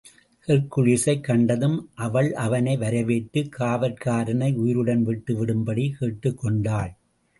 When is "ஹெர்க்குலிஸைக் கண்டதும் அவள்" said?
0.47-2.33